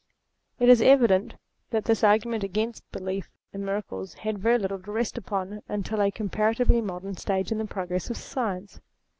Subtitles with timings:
[0.57, 1.35] It is evident
[1.69, 6.09] that this argument against belief in miracles had very little to rest upon until a
[6.09, 8.79] com paratively modern stage in the progress of science.